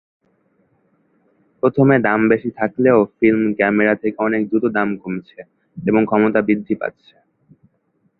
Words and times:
প্রথমে 1.63 1.95
দাম 1.99 2.19
বেশি 2.29 2.49
থাকলেও 2.59 2.97
ফিল্ম 3.17 3.43
ক্যামেরা 3.53 3.93
থেকে 3.95 4.17
অনেক 4.19 4.41
দ্রুত 4.49 4.65
দাম 4.77 4.89
কমছে, 4.97 5.39
এবং 5.77 6.01
ক্ষমতা 6.05 6.39
বৃদ্ধি 6.41 6.75
পাচ্ছে। 6.81 7.15